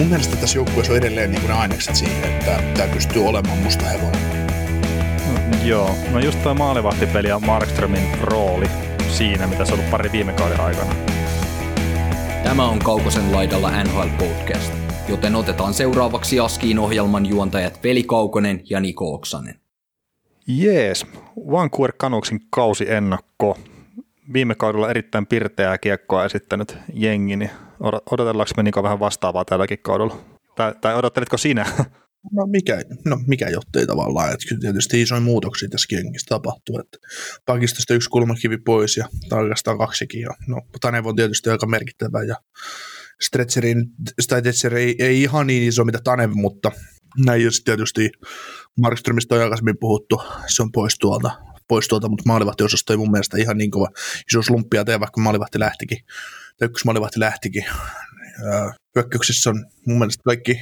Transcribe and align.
Mun 0.00 0.08
mielestä 0.08 0.36
tässä 0.36 0.58
joukkueessa 0.58 0.92
on 0.92 0.98
edelleen 0.98 1.30
niin 1.30 1.40
kuin 1.40 1.48
ne 1.48 1.58
ainekset 1.58 1.96
siihen, 1.96 2.24
että 2.24 2.62
tämä 2.76 2.92
pystyy 2.94 3.26
olemaan 3.26 3.58
musta 3.58 3.84
hevonen. 3.84 4.20
Joo, 5.64 5.96
no 6.10 6.18
just 6.18 6.42
tuo 6.42 6.54
maalivahtipeli 6.54 7.28
ja 7.28 7.38
Markströmin 7.38 8.18
rooli 8.20 8.66
siinä, 9.08 9.46
mitä 9.46 9.64
se 9.64 9.72
on 9.72 9.78
ollut 9.78 9.90
pari 9.90 10.12
viime 10.12 10.32
kauden 10.32 10.60
aikana. 10.60 10.94
Tämä 12.44 12.68
on 12.68 12.78
Kaukosen 12.78 13.32
laidalla 13.32 13.84
NHL 13.84 14.08
Podcast, 14.18 14.72
joten 15.08 15.34
otetaan 15.34 15.74
seuraavaksi 15.74 16.40
Askiin 16.40 16.78
ohjelman 16.78 17.26
juontajat 17.26 17.84
Veli 17.84 18.02
Kaukonen 18.02 18.62
ja 18.70 18.80
Niko 18.80 19.14
Oksanen. 19.14 19.60
Jees, 20.46 21.06
Vancouver 21.50 21.92
Canucksin 21.92 22.40
kausi 22.50 22.92
ennakko. 22.92 23.58
Viime 24.32 24.54
kaudella 24.54 24.90
erittäin 24.90 25.26
pirteää 25.26 25.78
kiekkoa 25.78 26.24
esittänyt 26.24 26.76
jengi, 26.92 27.36
niin 27.36 27.50
odotellaanko 28.10 28.52
me 28.56 28.62
Niko 28.62 28.82
vähän 28.82 29.00
vastaavaa 29.00 29.44
tälläkin 29.44 29.78
kaudella? 29.78 30.24
Tai, 30.56 30.74
tai 30.80 30.94
odottelitko 30.94 31.36
sinä? 31.36 31.66
No 32.32 32.46
mikä, 32.46 32.82
no 33.04 33.18
mikä 33.26 33.48
jottei 33.48 33.86
tavallaan, 33.86 34.32
että 34.32 34.48
kyllä 34.48 34.60
tietysti 34.60 35.02
isoja 35.02 35.20
muutoksia 35.20 35.68
tässä 35.68 35.86
kengissä 35.88 36.26
tapahtuu, 36.28 36.78
että 36.78 36.98
pakistosta 37.46 37.94
yksi 37.94 38.10
kulmakivi 38.10 38.58
pois 38.58 38.96
ja 38.96 39.08
oikeastaan 39.32 39.78
kaksikin, 39.78 40.20
ja 40.20 40.30
no 40.48 40.62
Tanev 40.80 41.06
on 41.06 41.16
tietysti 41.16 41.50
aika 41.50 41.66
merkittävä 41.66 42.22
ja 42.22 42.36
Stretcherin, 43.22 43.84
Stretcher 44.20 44.74
ei, 44.74 44.94
ei 44.98 45.22
ihan 45.22 45.46
niin 45.46 45.62
iso 45.62 45.84
mitä 45.84 45.98
Tanev, 46.04 46.30
mutta 46.34 46.72
näin 47.24 47.44
just 47.44 47.64
tietysti 47.64 48.10
Markströmistä 48.80 49.34
on 49.34 49.40
aikaisemmin 49.40 49.78
puhuttu, 49.80 50.22
se 50.46 50.62
on 50.62 50.72
pois 50.72 50.98
tuolta, 50.98 51.30
pois 51.70 51.88
tuolta 51.88 52.08
mutta 52.08 52.22
maalivahtiosasto 52.26 52.92
ei 52.92 52.96
mun 52.96 53.10
mielestä 53.10 53.38
ihan 53.38 53.58
niin 53.58 53.70
kova 53.70 53.88
iso 54.30 54.42
slumpia 54.42 54.84
tee, 54.84 55.00
vaikka 55.00 55.20
maalivahti 55.20 55.58
lähtikin, 55.58 55.98
tai 56.58 56.68
yksi 56.68 56.84
maalivahti 56.84 57.20
lähtikin. 57.20 57.64
Hyökkäyksessä 58.94 59.50
on 59.50 59.66
mun 59.86 59.98
mielestä 59.98 60.22
kaikki 60.24 60.60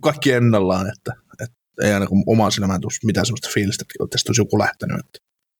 kaikki 0.00 0.32
ennallaan, 0.32 0.86
että, 0.88 1.12
että 1.42 1.56
ei 1.82 1.92
ainakaan 1.92 2.22
omaan 2.26 2.52
silmään 2.52 2.80
tule 2.80 2.92
mitään 3.04 3.26
sellaista 3.26 3.50
fiilistä, 3.54 3.84
että 4.00 4.10
tästä 4.10 4.30
olisi 4.30 4.40
joku 4.40 4.58
lähtenyt. 4.58 5.06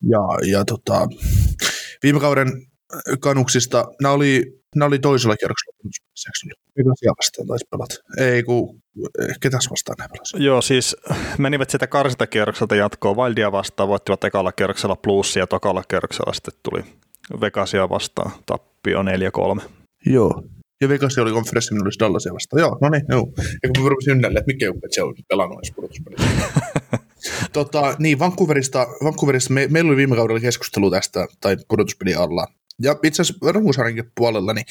Ja, 0.03 0.51
ja 0.51 0.65
tota, 0.65 1.09
viime 2.03 2.21
kauden 2.21 2.49
kanuksista, 3.21 3.85
nämä 4.03 4.15
oli, 4.15 4.43
nämä 4.77 4.87
oli 4.87 4.99
toisella 4.99 5.37
kierroksella. 5.37 5.77
Vegasia 6.79 7.13
vastaan 7.19 7.47
taisi 7.49 7.67
pelata. 7.71 7.95
Ei, 8.19 8.43
kun 8.43 8.83
ketäs 9.41 9.71
vastaan 9.71 9.97
ne 9.99 10.09
pelasi? 10.13 10.45
Joo, 10.45 10.63
siis 10.63 10.97
menivät 11.39 11.71
sitä 11.71 11.87
karsintakierrokselta 11.87 12.77
jatkoon. 12.77 13.17
Wildia 13.17 13.53
vastaan 13.53 13.89
voittivat 13.89 14.25
ekalla 14.25 14.53
kierroksella 14.53 14.97
plussia 14.97 15.43
ja 15.43 15.47
tokalla 15.47 15.83
kierroksella 15.89 16.33
sitten 16.33 16.55
tuli 16.63 16.85
Vegasia 17.41 17.89
vastaan 17.89 18.31
tappio 18.47 19.03
4-3. 19.03 19.63
Joo, 20.07 20.43
ja 20.81 20.89
Vegas 20.89 21.19
oli 21.19 21.33
konferenssi, 21.33 21.73
minulla 21.73 21.87
olisi 21.87 21.99
Dallasia 21.99 22.35
vastaan. 22.35 22.61
Joo, 22.61 22.79
no 22.81 22.89
niin, 22.89 23.05
joo. 23.09 23.33
Ja 23.63 23.69
kun 23.75 23.85
mä 23.85 23.89
rupesin 23.89 24.13
ynnälle, 24.13 24.39
että 24.39 24.53
mikä 24.53 24.67
se 24.91 25.03
on 25.03 25.15
pelannut 25.29 25.59
edes 25.59 25.73
pudotuspelissä. 25.77 26.29
tota, 27.53 27.97
niin, 27.99 28.19
Vancouverista, 28.19 28.87
Vancouverista 29.05 29.53
me, 29.53 29.67
meillä 29.71 29.89
oli 29.89 29.97
viime 29.97 30.17
kaudella 30.17 30.41
keskustelu 30.41 30.91
tästä, 30.91 31.27
tai 31.41 31.57
pudotuspeli 31.69 32.15
alla, 32.15 32.47
ja 32.83 32.97
itse 33.03 33.23
asiassa 33.23 33.53
runkosarjankin 33.53 34.13
puolella, 34.15 34.53
niin 34.53 34.67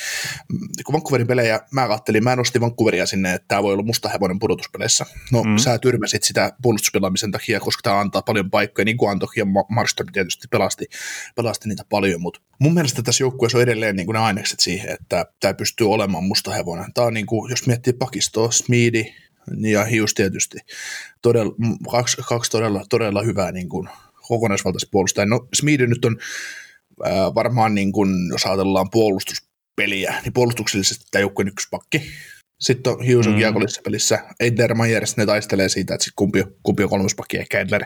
mm, 0.53 0.67
kun 0.85 0.93
Vancouverin 0.93 1.27
pelejä 1.27 1.59
mä 1.71 1.87
kattelin, 1.87 2.23
mä 2.23 2.35
nostin 2.35 2.61
Vancouveria 2.61 3.05
sinne, 3.05 3.33
että 3.33 3.47
tämä 3.47 3.63
voi 3.63 3.73
olla 3.73 3.83
musta 3.83 4.09
hevonen 4.09 4.39
pudotuspeleissä. 4.39 5.05
No 5.31 5.43
mm. 5.43 5.57
sä 5.57 5.79
tyrmäsit 5.79 6.23
sitä 6.23 6.53
puolustuspelaamisen 6.61 7.31
takia, 7.31 7.59
koska 7.59 7.81
tämä 7.83 7.99
antaa 7.99 8.21
paljon 8.21 8.51
paikkoja, 8.51 8.85
niin 8.85 8.97
kuin 8.97 9.11
antoi, 9.11 9.29
ja 9.35 9.45
Marston 9.69 10.05
tietysti 10.13 10.47
pelasti, 10.51 10.85
pelasti 11.35 11.69
niitä 11.69 11.83
paljon, 11.89 12.21
mutta 12.21 12.39
mun 12.59 12.73
mielestä 12.73 13.01
tässä 13.01 13.23
joukkueessa 13.23 13.57
on 13.57 13.63
edelleen 13.63 13.95
niin 13.95 14.05
kuin 14.05 14.13
ne 14.13 14.19
ainekset 14.19 14.59
siihen, 14.59 14.89
että 14.89 15.25
tämä 15.39 15.53
pystyy 15.53 15.91
olemaan 15.91 16.23
musta 16.23 16.51
hevonen. 16.51 16.93
Tämä 16.93 17.07
on 17.07 17.13
niin 17.13 17.25
kuin, 17.25 17.49
jos 17.49 17.67
miettii 17.67 17.93
pakistoa, 17.93 18.51
Smeedy, 18.51 19.05
ja 19.61 19.85
Hius 19.85 20.13
tietysti, 20.13 20.57
todella, 21.21 21.55
kaksi, 21.91 22.17
kaksi 22.29 22.51
todella, 22.51 22.85
todella 22.89 23.21
hyvää 23.21 23.51
niin 23.51 23.69
kuin, 23.69 23.89
kokonaisvaltaista 24.27 24.89
puolustajaa. 24.91 25.25
No 25.25 25.47
Smeedy 25.53 25.87
nyt 25.87 26.05
on 26.05 26.17
varmaan 27.35 27.75
niin 27.75 27.91
kuin, 27.91 28.09
jos 28.29 28.45
ajatellaan 28.45 28.89
puolustuspeliä, 28.89 30.15
niin 30.23 30.33
puolustuksellisesti 30.33 31.05
tämä 31.11 31.21
joukkueen 31.21 31.47
ykköspakki. 31.47 32.01
Sitten 32.59 32.93
on 32.93 32.99
Hughes 32.99 33.27
mm. 33.27 33.35
kiekollisessa 33.35 33.81
pelissä. 33.81 34.19
Edler 34.39 34.75
Myers, 34.75 35.17
ne 35.17 35.25
taistelee 35.25 35.69
siitä, 35.69 35.93
että 35.93 36.03
sit 36.03 36.13
kumpi, 36.15 36.43
kumpi 36.63 36.83
on 36.83 36.89
kolmospakki, 36.89 37.37
ehkä 37.37 37.59
Edler. 37.59 37.85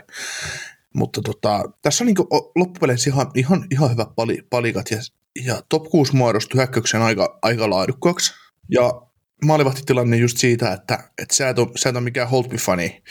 Mutta 0.94 1.20
tota, 1.22 1.62
tässä 1.82 2.04
on 2.04 2.06
niin 2.06 2.16
loppupeleissä 2.56 3.10
ihan, 3.10 3.30
ihan, 3.34 3.66
ihan 3.70 3.90
hyvät 3.90 4.08
pali, 4.16 4.38
palikat 4.50 4.90
ja, 4.90 4.98
ja 5.44 5.62
top 5.68 5.84
6 5.84 6.16
muodostui 6.16 6.58
hyökkäyksen 6.58 7.02
aika, 7.02 7.38
aika 7.42 7.70
laadukkaaksi. 7.70 8.32
Ja 8.70 9.09
maalivahtitilanne 9.44 10.16
just 10.16 10.38
siitä, 10.38 10.72
että, 10.72 10.98
että 11.18 11.34
sä, 11.34 11.48
et 11.48 11.58
ole, 11.58 11.68
sä 11.76 11.88
et 11.88 11.96
ole 11.96 12.04
mikään 12.04 12.28
Holtby-fani, 12.28 13.02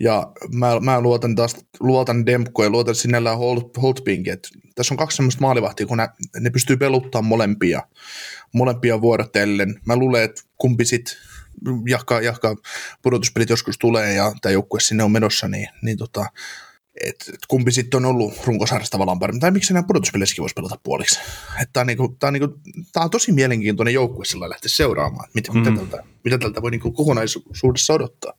ja 0.00 0.32
mä, 0.52 0.80
mä 0.80 1.00
luotan 1.00 1.34
taas, 1.34 1.56
luotan 1.80 2.26
Demko 2.26 2.64
ja 2.64 2.70
luotan 2.70 2.94
sinällään 2.94 3.38
Holt, 3.38 3.82
Holtbinkin, 3.82 4.32
että 4.32 4.48
tässä 4.74 4.94
on 4.94 4.98
kaksi 4.98 5.16
semmoista 5.16 5.40
maalivahtia, 5.40 5.86
kun 5.86 5.98
ne, 5.98 6.08
ne 6.40 6.50
pystyy 6.50 6.76
peluttamaan 6.76 7.28
molempia, 7.28 7.82
molempia 8.52 9.00
vuorotellen. 9.00 9.80
Mä 9.86 9.96
luulen, 9.96 10.22
että 10.22 10.42
kumpi 10.58 10.84
sit 10.84 11.16
jahka, 11.88 12.20
jahka 12.20 12.56
pudotuspelit 13.02 13.50
joskus 13.50 13.78
tulee 13.78 14.14
ja 14.14 14.32
tämä 14.42 14.52
joukkue 14.52 14.80
sinne 14.80 15.04
on 15.04 15.12
menossa, 15.12 15.48
niin, 15.48 15.68
niin 15.82 15.98
tota, 15.98 16.26
et, 17.00 17.16
et 17.28 17.40
kumpi 17.48 17.72
sitten 17.72 17.98
on 17.98 18.04
ollut 18.04 18.34
runkosarjassa 18.46 18.90
tavallaan 18.90 19.18
paremmin, 19.18 19.40
tai 19.40 19.50
miksi 19.50 19.72
nämä 19.72 19.86
pudotuspelissäkin 19.86 20.42
voisi 20.42 20.54
pelata 20.54 20.78
puoliksi. 20.82 21.20
Tämä 21.72 21.82
on, 21.82 21.86
niinku, 21.86 22.16
tää 22.18 22.28
on, 22.28 22.34
niinku, 22.34 22.58
tää 22.92 23.02
on 23.02 23.10
tosi 23.10 23.32
mielenkiintoinen 23.32 23.94
joukkue 23.94 24.24
sillä 24.24 24.50
lähteä 24.50 24.68
seuraamaan, 24.68 25.28
mitä, 25.34 25.52
mm. 25.52 25.58
mitä, 25.58 25.76
tältä, 25.76 26.04
mitä 26.24 26.38
tältä 26.38 26.62
voi 26.62 26.70
niinku 26.70 26.92
kokonaisuudessa 26.92 27.94
odottaa. 27.94 28.32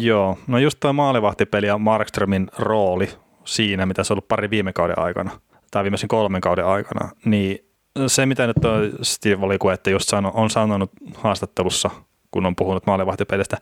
Joo, 0.00 0.38
no 0.46 0.58
just 0.58 0.80
tuo 0.80 0.92
maalivahtipeli 0.92 1.66
ja 1.66 1.78
Markströmin 1.78 2.48
rooli 2.58 3.10
siinä, 3.44 3.86
mitä 3.86 4.04
se 4.04 4.12
on 4.12 4.14
ollut 4.14 4.28
pari 4.28 4.50
viime 4.50 4.72
kauden 4.72 4.98
aikana, 4.98 5.40
tai 5.70 5.82
viimeisen 5.82 6.08
kolmen 6.08 6.40
kauden 6.40 6.64
aikana, 6.66 7.10
niin 7.24 7.58
se, 8.06 8.26
mitä 8.26 8.46
nyt 8.46 8.64
on 8.64 8.92
Steve 9.02 9.40
Valikuette 9.40 9.90
just 9.90 10.08
sano, 10.08 10.32
on 10.34 10.50
sanonut 10.50 10.90
haastattelussa, 11.14 11.90
kun 12.30 12.46
on 12.46 12.56
puhunut 12.56 12.86
maalivahtipelistä, 12.86 13.56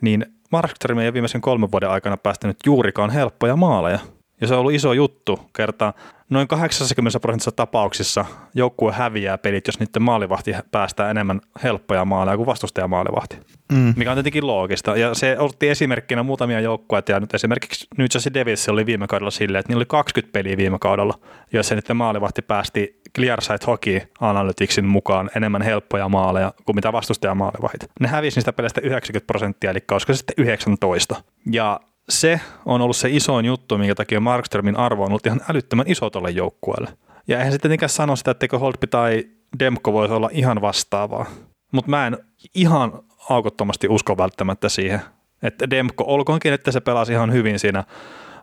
niin 0.00 0.26
Markström 0.52 0.98
ei 0.98 1.12
viimeisen 1.12 1.40
kolmen 1.40 1.72
vuoden 1.72 1.90
aikana 1.90 2.16
päästänyt 2.16 2.56
juurikaan 2.66 3.10
helppoja 3.10 3.56
maaleja. 3.56 3.98
Ja 4.40 4.46
se 4.46 4.54
on 4.54 4.60
ollut 4.60 4.72
iso 4.72 4.92
juttu 4.92 5.40
kertaa. 5.56 5.92
Noin 6.30 6.48
80 6.48 7.20
prosentissa 7.20 7.52
tapauksissa 7.52 8.24
joukkue 8.54 8.92
häviää 8.92 9.38
pelit, 9.38 9.66
jos 9.66 9.80
niiden 9.80 10.02
maalivahti 10.02 10.52
päästää 10.70 11.10
enemmän 11.10 11.40
helppoja 11.62 12.04
maaleja 12.04 12.36
kuin 12.36 12.46
vastustaja 12.46 12.88
maalivahti. 12.88 13.36
Mm. 13.72 13.94
Mikä 13.96 14.10
on 14.10 14.16
tietenkin 14.16 14.46
loogista. 14.46 14.96
Ja 14.96 15.14
se 15.14 15.38
otti 15.38 15.68
esimerkkinä 15.68 16.22
muutamia 16.22 16.60
joukkueita. 16.60 17.12
Ja 17.12 17.20
nyt 17.20 17.34
esimerkiksi 17.34 17.86
New 17.98 18.06
Jersey 18.14 18.34
Devils 18.34 18.68
oli 18.68 18.86
viime 18.86 19.06
kaudella 19.06 19.30
silleen, 19.30 19.60
että 19.60 19.70
niillä 19.70 19.78
oli 19.78 19.86
20 19.86 20.32
peliä 20.32 20.56
viime 20.56 20.78
kaudella, 20.78 21.14
joissa 21.52 21.74
niiden 21.74 21.96
maalivahti 21.96 22.42
päästi 22.42 23.00
Clearsight 23.16 23.66
Hockey 23.66 24.00
Analyticsin 24.20 24.84
mukaan 24.84 25.30
enemmän 25.36 25.62
helppoja 25.62 26.08
maaleja 26.08 26.52
kuin 26.66 26.76
mitä 26.76 26.92
vastustaja 26.92 27.34
maalivahit. 27.34 27.90
Ne 28.00 28.08
hävisi 28.08 28.36
niistä 28.36 28.52
peleistä 28.52 28.80
90 28.80 29.26
prosenttia, 29.26 29.70
eli 29.70 29.84
olisiko 29.92 30.12
se 30.12 30.16
sitten 30.16 30.34
19. 30.38 31.22
Ja 31.52 31.80
se 32.08 32.40
on 32.66 32.80
ollut 32.80 32.96
se 32.96 33.08
isoin 33.10 33.46
juttu, 33.46 33.78
minkä 33.78 33.94
takia 33.94 34.20
Markströmin 34.20 34.76
arvo 34.76 35.02
on 35.02 35.08
ollut 35.08 35.26
ihan 35.26 35.40
älyttömän 35.48 35.86
iso 35.88 36.10
tuolle 36.10 36.30
joukkueelle. 36.30 36.90
Ja 37.28 37.38
eihän 37.38 37.52
sitten 37.52 37.68
tietenkään 37.68 37.90
sano 37.90 38.16
sitä, 38.16 38.30
etteikö 38.30 38.58
Holtby 38.58 38.86
tai 38.86 39.24
Demko 39.58 39.92
voisi 39.92 40.14
olla 40.14 40.30
ihan 40.32 40.60
vastaavaa. 40.60 41.26
Mutta 41.72 41.90
mä 41.90 42.06
en 42.06 42.18
ihan 42.54 42.92
aukottomasti 43.30 43.88
usko 43.88 44.16
välttämättä 44.16 44.68
siihen, 44.68 45.00
että 45.42 45.70
Demko, 45.70 46.04
olkoonkin, 46.06 46.52
että 46.52 46.72
se 46.72 46.80
pelasi 46.80 47.12
ihan 47.12 47.32
hyvin 47.32 47.58
siinä 47.58 47.84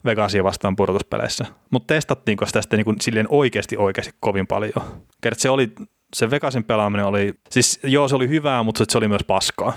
Vegasia 0.06 0.44
vastaan 0.44 0.76
pudotuspeleissä. 0.76 1.46
Mutta 1.72 1.94
testattiinko 1.94 2.46
sitä 2.46 2.62
sitten 2.62 2.84
niin 2.86 3.02
silleen 3.02 3.28
oikeasti 3.30 3.78
oikeasti 3.78 4.14
kovin 4.20 4.48
paljon? 4.48 4.86
Kert 5.22 5.40
se 5.40 5.50
oli, 5.50 5.72
se 6.16 6.32
Vegasin 6.32 6.64
pelaaminen 6.64 7.06
oli, 7.06 7.34
siis 7.50 7.80
joo 7.84 8.08
se 8.08 8.16
oli 8.16 8.30
hyvää, 8.30 8.64
mutta 8.64 8.86
se 8.90 8.98
oli 8.98 9.08
myös 9.08 9.24
paskaa. 9.28 9.74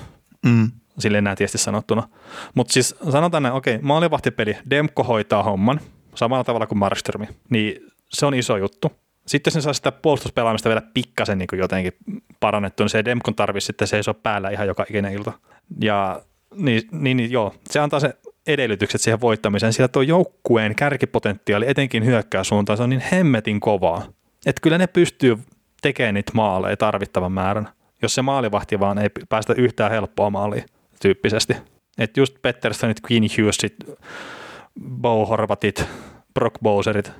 Mm 0.46 0.70
silleen 0.99 1.25
nätiesti 1.25 1.59
sanottuna. 1.59 2.09
Mutta 2.55 2.73
siis 2.73 2.95
sanotaan 3.11 3.43
näin, 3.43 3.55
okei, 3.55 3.79
maalivahtipeli, 3.83 4.56
Demko 4.71 5.05
hoitaa 5.05 5.43
homman 5.43 5.81
samalla 6.15 6.45
tavalla 6.45 6.67
kuin 6.67 6.79
Markströmi, 6.79 7.29
niin 7.50 7.87
se 8.09 8.27
on 8.27 8.35
iso 8.35 8.56
juttu. 8.56 8.93
Sitten 9.27 9.53
ne 9.55 9.61
saa 9.61 9.73
sitä 9.73 9.93
puolustuspelaamista 9.93 10.69
vielä 10.69 10.83
pikkasen 10.95 11.39
niin 11.39 11.49
jotenkin 11.53 11.93
parannettua, 12.41 12.85
niin 12.85 12.91
se 12.91 13.05
Demkon 13.05 13.35
tarvitsisi 13.35 13.67
sitten 13.67 13.89
seisoo 13.89 14.15
päällä 14.15 14.50
ihan 14.50 14.67
joka 14.67 14.85
ikinen 14.91 15.12
ilta. 15.12 15.33
Ja 15.81 16.23
Niin, 16.55 16.83
niin, 16.93 17.17
niin 17.17 17.31
joo, 17.31 17.55
se 17.71 17.81
antaa 17.81 18.01
se 18.01 18.15
edellytykset 18.47 19.01
siihen 19.01 19.21
voittamiseen, 19.21 19.73
sillä 19.73 19.89
tuo 19.89 20.03
joukkueen 20.03 20.75
kärkipotentiaali 20.75 21.69
etenkin 21.69 22.05
hyökkäyssuuntaan, 22.05 22.77
se 22.77 22.83
on 22.83 22.91
niin 22.91 23.03
hemmetin 23.12 23.61
kovaa, 23.61 24.03
että 24.47 24.61
kyllä 24.61 24.79
ne 24.79 24.87
pystyy 24.87 25.39
tekemään 25.83 26.15
niitä 26.15 26.33
maaleja 26.35 26.77
tarvittavan 26.77 27.33
määrän, 27.33 27.69
jos 28.03 28.15
se 28.15 28.23
maalivahti 28.23 28.81
vaan 28.81 28.99
ei 28.99 29.09
päästä 29.29 29.55
yhtään 29.56 29.91
helppoa 29.91 30.31
maaliin 30.31 30.65
tyyppisesti. 31.00 31.56
Että 31.99 32.21
just 32.21 32.37
Petterssonit, 32.43 33.00
Queen 33.11 33.23
Hughesit, 33.23 33.77
Bo 34.91 35.27
Horvatit, 35.27 35.85
Brock 36.35 36.56
Bowserit, 36.62 37.12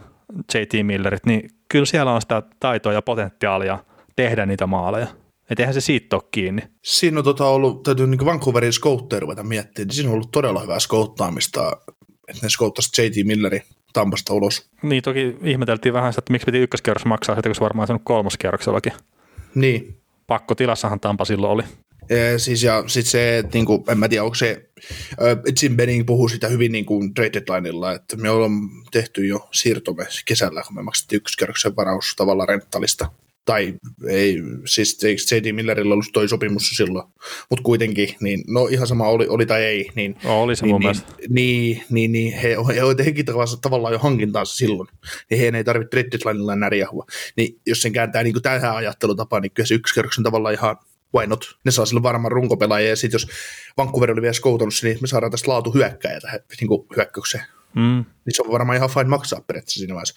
JT 0.55 0.87
Millerit, 0.87 1.27
niin 1.27 1.51
kyllä 1.69 1.85
siellä 1.85 2.13
on 2.13 2.21
sitä 2.21 2.43
taitoa 2.61 2.93
ja 2.93 3.03
potentiaalia 3.03 3.79
tehdä 4.17 4.47
niitä 4.47 4.67
maaleja. 4.67 5.07
Että 5.51 5.63
eihän 5.63 5.75
se 5.75 5.81
siitä 5.81 6.17
ole 6.17 6.23
kiinni. 6.31 6.63
Siinä 6.85 7.19
on 7.19 7.25
tota 7.25 7.47
ollut, 7.47 7.83
täytyy 7.83 8.07
niin 8.07 8.25
Vancouverin 8.25 8.73
skoutteja 8.73 9.21
ruveta 9.21 9.43
miettimään, 9.43 9.87
niin 9.87 9.95
siinä 9.95 10.11
on 10.11 10.15
ollut 10.15 10.31
todella 10.31 10.61
hyvää 10.61 10.79
skouttaamista, 10.79 11.73
että 12.29 12.43
ne 12.43 12.49
skouttasivat 12.49 13.15
JT 13.17 13.27
Milleri 13.27 13.63
Tampasta 13.93 14.35
ulos. 14.35 14.71
Niin 14.83 15.03
toki 15.03 15.37
ihmeteltiin 15.43 15.93
vähän 15.93 16.13
sitä, 16.13 16.21
että 16.21 16.33
miksi 16.33 16.47
piti 16.47 16.59
ykköskierros 16.59 17.05
maksaa, 17.05 17.37
että 17.37 17.49
kun 17.49 17.55
se 17.55 17.61
varmaan 17.61 17.93
on 17.93 18.01
kolmoskierroksellakin. 18.01 18.93
Niin. 19.55 20.01
Pakko 20.27 20.55
tilassahan 20.55 21.01
Tampa 21.01 21.25
silloin 21.25 21.53
oli. 21.53 21.63
Ja 22.11 22.39
siis 22.39 22.63
ja 22.63 22.85
sit 22.87 23.07
se, 23.07 23.39
että 23.39 23.59
niinku, 23.59 23.85
en 23.89 23.99
mä 23.99 24.09
tiedä, 24.09 24.25
onko 24.25 24.35
se, 24.35 24.69
Jim 25.63 25.77
Benning 25.77 26.07
puhuu 26.07 26.29
sitä 26.29 26.49
hyvin 26.49 26.73
niin 26.73 26.87
kuin 26.87 27.15
trade 27.15 27.31
deadlineilla, 27.33 27.93
että 27.93 28.17
me 28.17 28.31
ollaan 28.31 28.53
tehty 28.91 29.27
jo 29.27 29.49
siirtomme 29.53 30.07
kesällä, 30.25 30.63
kun 30.67 30.77
me 30.77 30.83
maksettiin 30.83 31.17
ykköskierroksen 31.17 31.77
varaus 31.77 32.15
tavallaan 32.17 32.49
renttalista 32.49 33.11
tai 33.49 33.75
ei, 34.09 34.39
siis 34.67 34.99
J.D. 35.33 35.53
Millerillä 35.53 35.93
ollut 35.93 36.13
toi 36.13 36.29
sopimus 36.29 36.71
silloin, 36.71 37.09
mutta 37.51 37.63
kuitenkin, 37.63 38.15
niin 38.21 38.45
no 38.49 38.67
ihan 38.67 38.87
sama 38.87 39.09
oli, 39.09 39.27
oli 39.29 39.47
tai 39.47 39.65
ei. 39.65 39.91
Niin, 39.95 40.17
no, 40.25 40.43
oli 40.43 40.57
se 40.57 40.67
niin, 40.67 40.75
mun 40.75 40.81
niin, 40.81 40.97
niin, 41.29 41.83
niin, 41.91 42.13
niin, 42.13 42.33
he, 42.33 42.49
he 42.49 43.05
hekin 43.05 43.27
tavallaan 43.63 43.93
jo 43.93 43.99
hankintaansa 43.99 44.57
silloin, 44.57 44.89
niin 45.31 45.39
heidän 45.39 45.55
ei 45.55 45.65
tarvitse 45.65 45.91
trade 45.91 46.09
deadlinella 46.11 46.57
närjähua. 46.57 47.07
Niin 47.37 47.61
jos 47.67 47.83
sen 47.83 47.93
kääntää 47.93 48.23
niin 48.23 48.43
tähän 48.43 48.77
ajattelutapaan, 48.77 49.43
niin 49.43 49.53
kyllä 49.53 49.67
se 49.67 49.75
ykköskerroksen 49.75 50.25
tavallaan 50.25 50.55
ihan 50.55 50.77
why 51.17 51.27
not? 51.27 51.45
Ne 51.65 51.71
saa 51.71 51.87
sille 51.87 52.03
varmaan 52.03 52.33
runkopelaajia, 52.33 52.89
ja 52.89 52.97
sitten 52.97 53.15
jos 53.15 53.29
Vancouver 53.77 54.11
oli 54.11 54.23
vielä 54.23 54.33
skoutannut, 54.33 54.75
niin 54.83 54.99
me 55.01 55.07
saadaan 55.07 55.33
tästä 55.33 55.51
laatu 55.51 55.75
hyökkäjä 55.75 56.21
tähän 56.21 56.41
niin 56.61 56.71
hyökkäykseen. 56.97 57.45
Mm. 57.75 58.05
Niin 58.25 58.37
se 58.37 58.43
on 58.43 58.53
varmaan 58.53 58.77
ihan 58.77 58.91
fine 58.91 59.05
maksaa 59.05 59.41
periaatteessa 59.41 59.79
siinä 59.79 59.95
vaiheessa, 59.95 60.15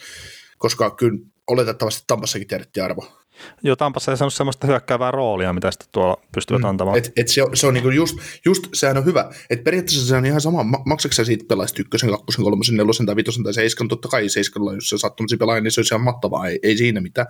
koska 0.58 0.92
kyllä 0.92 1.20
oletettavasti 1.48 2.04
Tampassakin 2.08 2.48
tiedettiin 2.48 2.84
arvo. 2.84 3.22
Joo, 3.64 3.76
Tampassa 3.76 4.12
ei 4.12 4.18
saanut 4.18 4.34
sellaista 4.34 4.68
hyökkäävää 4.68 5.12
roolia, 5.12 5.54
mitä 5.54 5.72
sitten 5.72 5.88
tuolla 5.92 6.22
pystyvät 6.34 6.62
mm. 6.62 6.68
antamaan. 6.68 6.98
Et, 6.98 7.12
et 7.16 7.28
se 7.28 7.44
on, 7.44 7.58
se 7.58 7.68
on 7.68 7.74
niinku 7.74 7.90
just, 7.90 8.18
just, 8.46 8.68
sehän 8.74 8.98
on 8.98 9.06
hyvä. 9.06 9.32
Et 9.50 9.64
periaatteessa 9.64 10.08
se 10.08 10.16
on 10.16 10.26
ihan 10.26 10.42
sama, 10.42 10.64
maksatko 10.64 11.14
sä 11.14 11.26
siitä 11.26 11.46
pelaista 11.48 11.82
ykkösen, 11.82 12.10
kakkosen, 12.10 12.44
kolmosen, 12.44 12.78
nelosen 12.78 13.06
tai 13.06 13.16
vitosen 13.16 13.44
tai 13.44 13.54
seiskan, 13.54 13.88
totta 13.88 14.08
kai 14.08 14.30
seiskalla, 14.30 14.74
jos 14.74 14.90
sä 14.90 14.98
sattumisi 14.98 15.38
pelaamaan, 15.38 15.64
niin 15.64 15.72
se 15.72 15.80
olisi 15.80 15.94
ihan 15.94 16.06
mattavaa, 16.06 16.48
ei, 16.48 16.60
ei 16.64 16.78
siinä 16.78 17.02
mitään. 17.02 17.28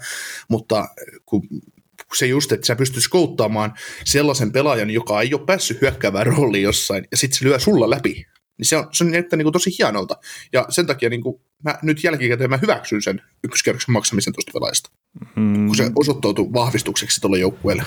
Mutta 0.47 0.87
kun 1.25 1.41
se 2.15 2.25
just, 2.27 2.51
että 2.51 2.67
sä 2.67 2.75
pystyt 2.75 3.03
skouttaamaan 3.03 3.73
sellaisen 4.05 4.51
pelaajan, 4.51 4.89
joka 4.89 5.21
ei 5.21 5.33
ole 5.33 5.45
päässyt 5.45 5.81
hyökkäävään 5.81 6.27
rooliin 6.27 6.63
jossain, 6.63 7.07
ja 7.11 7.17
sitten 7.17 7.39
se 7.39 7.45
lyö 7.45 7.59
sulla 7.59 7.89
läpi, 7.89 8.25
niin 8.57 8.67
se 8.67 8.77
on, 8.77 8.87
se 8.91 9.03
on 9.03 9.11
näyttää 9.11 9.37
niin 9.37 9.45
kuin 9.45 9.53
tosi 9.53 9.71
hienolta. 9.79 10.15
Ja 10.53 10.65
sen 10.69 10.87
takia 10.87 11.09
niin 11.09 11.21
kuin, 11.21 11.41
mä 11.63 11.79
nyt 11.81 12.03
jälkikäteen 12.03 12.49
mä 12.49 12.57
hyväksyn 12.57 13.01
sen 13.01 13.21
ykköskerroksen 13.43 13.93
maksamisen 13.93 14.33
tuosta 14.33 14.51
pelaajasta, 14.53 14.89
hmm. 15.35 15.67
kun 15.67 15.75
se 15.75 15.91
osoittautui 15.95 16.53
vahvistukseksi 16.53 17.21
tuolle 17.21 17.39
joukkueelle. 17.39 17.83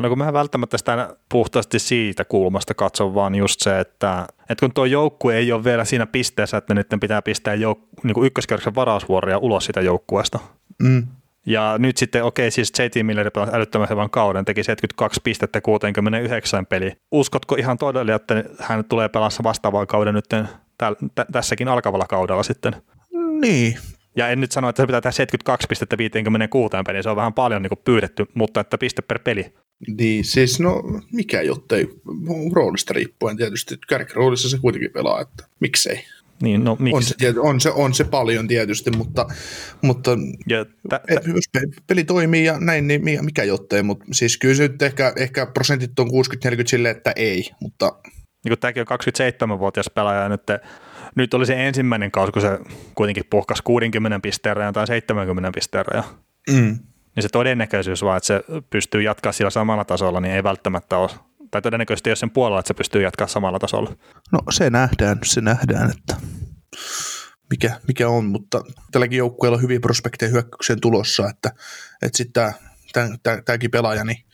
No 0.00 0.08
kun 0.08 0.18
mä 0.18 0.32
välttämättä 0.32 0.78
sitä 0.78 1.16
puhtaasti 1.28 1.78
siitä 1.78 2.24
kulmasta 2.24 2.74
katson, 2.74 3.14
vaan 3.14 3.34
just 3.34 3.60
se, 3.60 3.80
että, 3.80 4.26
että 4.40 4.60
kun 4.60 4.72
tuo 4.74 4.84
joukkue 4.84 5.36
ei 5.36 5.52
ole 5.52 5.64
vielä 5.64 5.84
siinä 5.84 6.06
pisteessä, 6.06 6.56
että 6.56 6.74
nyt 6.74 6.86
pitää 7.00 7.22
pistää 7.22 7.54
jouk- 7.54 8.00
niin 8.04 8.24
ykköskerroksen 8.24 8.74
varausvuoroja 8.74 9.38
ulos 9.38 9.64
sitä 9.64 9.80
joukkueesta. 9.80 10.38
Mm. 10.82 11.06
Ja 11.46 11.74
nyt 11.78 11.96
sitten, 11.96 12.24
okei, 12.24 12.50
siis 12.50 12.72
JT 12.78 13.06
Miller 13.06 13.30
pelasi 13.30 13.56
älyttömän 13.56 13.88
hyvän 13.90 14.10
kauden, 14.10 14.44
teki 14.44 14.64
72 14.64 15.20
pistettä 15.24 15.60
69 15.60 16.66
peli. 16.66 16.92
Uskotko 17.10 17.54
ihan 17.54 17.78
todella, 17.78 18.14
että 18.14 18.44
hän 18.58 18.84
tulee 18.84 19.08
pelassa 19.08 19.42
vastaavaa 19.42 19.86
kauden 19.86 20.14
nyt 20.14 20.28
täl, 20.78 20.94
tä, 21.14 21.26
tässäkin 21.32 21.68
alkavalla 21.68 22.06
kaudella 22.06 22.42
sitten? 22.42 22.76
Niin. 23.40 23.78
Ja 24.16 24.28
en 24.28 24.40
nyt 24.40 24.52
sano, 24.52 24.68
että 24.68 24.82
se 24.82 24.86
pitää 24.86 25.00
tehdä 25.00 25.12
72 25.12 25.66
pistettä 25.68 25.98
56 25.98 26.76
peliä, 26.86 27.02
se 27.02 27.10
on 27.10 27.16
vähän 27.16 27.32
paljon 27.32 27.62
niin 27.62 27.78
pyydetty, 27.84 28.26
mutta 28.34 28.60
että 28.60 28.78
piste 28.78 29.02
per 29.02 29.18
peli. 29.18 29.52
Niin, 29.98 30.24
siis 30.24 30.60
no 30.60 30.82
mikä 31.12 31.42
jottei, 31.42 31.88
roolista 32.52 32.94
riippuen 32.94 33.36
tietysti, 33.36 33.76
kärkiroolissa 33.88 34.48
se 34.48 34.58
kuitenkin 34.58 34.92
pelaa, 34.92 35.20
että 35.20 35.46
miksei. 35.60 36.04
Niin, 36.42 36.64
no, 36.64 36.76
miksi? 36.80 36.96
On, 36.96 37.02
se, 37.02 37.40
on, 37.40 37.60
se, 37.60 37.70
on 37.70 37.94
se 37.94 38.04
paljon 38.04 38.48
tietysti, 38.48 38.90
mutta, 38.90 39.26
mutta 39.82 40.10
ja 40.48 40.64
tä, 40.64 41.00
tä, 41.06 41.20
jos 41.34 41.64
peli 41.86 42.04
toimii 42.04 42.44
ja 42.44 42.60
näin, 42.60 42.88
niin 42.88 43.24
mikä 43.24 43.44
jottei, 43.44 43.82
mutta 43.82 44.04
siis 44.12 44.38
kyllä 44.38 44.54
se 44.54 44.68
nyt 44.68 44.82
ehkä, 44.82 45.12
ehkä 45.16 45.46
prosentit 45.46 45.98
on 45.98 46.06
60-40 46.06 46.10
silleen, 46.66 46.96
että 46.96 47.12
ei, 47.16 47.50
mutta... 47.60 47.92
Niin 48.44 48.50
kuin 48.50 48.58
tämäkin 48.58 48.84
on 48.90 48.98
27-vuotias 49.54 49.90
pelaaja 49.94 50.22
ja 50.22 50.28
nyt, 50.28 50.42
nyt 51.14 51.34
oli 51.34 51.46
se 51.46 51.66
ensimmäinen 51.66 52.10
kausi, 52.10 52.32
kun 52.32 52.42
se 52.42 52.58
kuitenkin 52.94 53.24
puhkasi 53.30 53.62
60 53.62 54.20
pisteen 54.20 54.56
rajan 54.56 54.74
tai 54.74 54.86
70 54.86 55.52
pisteen 55.54 55.86
rajan. 55.86 56.04
Mm. 56.50 56.78
Niin 57.16 57.22
se 57.22 57.28
todennäköisyys 57.28 58.02
vaan, 58.02 58.16
että 58.16 58.26
se 58.26 58.42
pystyy 58.70 59.02
jatkaa 59.02 59.32
sillä 59.32 59.50
samalla 59.50 59.84
tasolla, 59.84 60.20
niin 60.20 60.34
ei 60.34 60.42
välttämättä 60.42 60.96
ole 60.96 61.10
tai 61.50 61.62
todennäköisesti 61.62 62.10
jos 62.10 62.20
sen 62.20 62.30
puolella, 62.30 62.60
että 62.60 62.68
se 62.68 62.74
pystyy 62.74 63.02
jatkaa 63.02 63.26
samalla 63.26 63.58
tasolla. 63.58 63.96
No 64.32 64.38
se 64.50 64.70
nähdään, 64.70 65.18
se 65.24 65.40
nähdään, 65.40 65.90
että 65.90 66.16
mikä, 67.50 67.80
mikä 67.88 68.08
on, 68.08 68.24
mutta 68.24 68.62
tälläkin 68.92 69.18
joukkueella 69.18 69.56
on 69.56 69.62
hyviä 69.62 69.80
prospekteja 69.80 70.30
hyökkäykseen 70.30 70.80
tulossa, 70.80 71.28
että, 71.28 71.52
että 72.02 72.16
sitten 72.16 72.54
tämäkin 73.44 73.70
pelaaja, 73.70 74.04
niin 74.04 74.24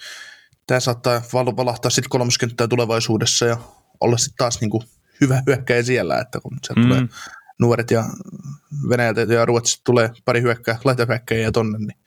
tämä 0.66 0.80
saattaa 0.80 1.22
valahtaa 1.32 1.90
sitten 1.90 2.10
kolmoskenttää 2.10 2.68
tulevaisuudessa 2.68 3.46
ja 3.46 3.56
olla 4.00 4.16
sitten 4.16 4.36
taas 4.36 4.60
niin 4.60 4.70
kuin 4.70 4.82
hyvä 5.20 5.42
hyökkäjä 5.46 5.82
siellä, 5.82 6.18
että 6.18 6.40
kun 6.40 6.58
se 6.66 6.74
mm. 6.76 6.82
tulee 6.82 7.02
nuoret 7.60 7.90
ja 7.90 8.04
Venäjältä 8.88 9.20
ja 9.20 9.44
Ruotsista 9.44 9.82
tulee 9.84 10.10
pari 10.24 10.42
hyökkää, 10.42 10.78
laitahyökkäjiä 10.84 11.52
tonne, 11.52 11.78
niin 11.78 11.98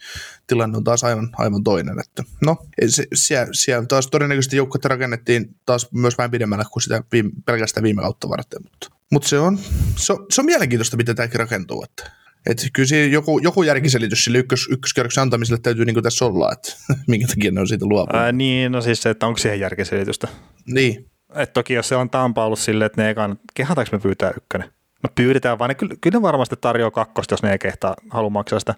tilanne 0.48 0.78
on 0.78 0.84
taas 0.84 1.04
aivan, 1.04 1.30
aivan 1.38 1.64
toinen. 1.64 2.00
Että 2.00 2.24
no, 2.46 2.58
se, 2.88 3.08
siellä, 3.14 3.48
siellä, 3.54 3.86
taas 3.86 4.08
todennäköisesti 4.08 4.58
joukkuetta 4.58 4.88
rakennettiin 4.88 5.56
taas 5.66 5.88
myös 5.92 6.18
vähän 6.18 6.32
pidemmällä 6.32 6.66
kuin 6.72 6.84
sitä 6.84 7.04
viime, 7.12 7.30
pelkästään 7.46 7.84
viime 7.84 8.02
kautta 8.02 8.30
varten, 8.30 8.60
mutta, 8.64 8.88
mutta 9.12 9.28
se, 9.28 9.40
on, 9.40 9.60
se, 9.96 10.14
on, 10.14 10.26
se 10.30 10.42
on 10.42 10.46
mielenkiintoista, 10.46 10.98
miten 10.98 11.16
tämäkin 11.16 11.40
rakentuu. 11.40 11.84
Että, 11.84 12.12
että 12.50 12.68
kyllä 12.74 12.88
siinä 12.88 13.14
joku, 13.14 13.40
joku 13.40 13.64
järkiselitys 13.64 14.24
sille 14.24 14.38
ykkös, 14.38 14.68
ykköskerroksen 14.72 15.22
antamiselle 15.22 15.62
täytyy 15.62 15.86
niin 15.86 16.04
tässä 16.04 16.26
olla, 16.26 16.52
että 16.52 16.76
minkä 17.08 17.28
takia 17.28 17.52
ne 17.52 17.62
on 17.62 17.68
siitä 17.68 17.86
luopunut. 17.86 18.22
Ää, 18.22 18.32
niin, 18.32 18.72
no 18.72 18.82
siis 18.82 19.02
se, 19.02 19.10
että 19.10 19.28
onko 19.28 19.38
siihen 19.38 19.60
järkiselitystä. 19.60 20.28
Niin. 20.66 21.10
Et 21.36 21.54
toki 21.54 21.74
jos 21.74 21.88
se 21.88 21.96
on 21.96 22.10
Tampa 22.10 22.46
ollut 22.46 22.60
silleen, 22.60 22.86
että 22.86 23.02
ne 23.02 23.10
ekan, 23.10 23.40
kehataanko 23.54 23.98
me 23.98 24.00
pyytää 24.00 24.32
ykkönen? 24.38 24.70
No 25.04 25.10
pyydetään 25.16 25.60
vaan, 25.60 25.70
ne, 25.70 25.76
kyllä, 25.76 25.96
kyllä 26.02 26.18
ne 26.18 26.22
varmasti 26.22 26.56
tarjoaa 26.62 26.92
kakkosta, 26.92 27.34
jos 27.34 27.44
ne 27.44 27.52
ei 27.52 27.60
kehtaa 27.60 27.96
halua 28.10 28.30
maksaa 28.30 28.60
sitä. 28.60 28.76